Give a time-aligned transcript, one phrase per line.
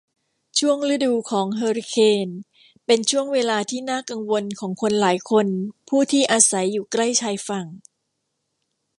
[0.59, 1.95] ช่วงฤดูของเฮอริเค
[2.27, 2.29] น
[2.85, 5.47] เป็นช่วงเวลาที่น่ากังวลของคนหลายคน
[5.89, 7.65] ผู้ที่อาศัยอยู่ใกล้ชายฝั่ง